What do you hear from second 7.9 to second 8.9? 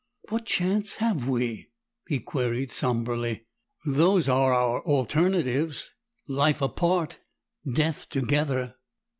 together."